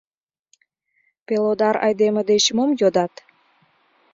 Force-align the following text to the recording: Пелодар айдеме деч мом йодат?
Пелодар 1.27 1.75
айдеме 1.85 2.21
деч 2.31 2.43
мом 2.55 2.69
йодат? 2.79 3.13